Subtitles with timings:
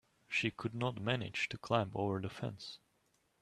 [0.27, 2.79] She could not manage to climb over the fence.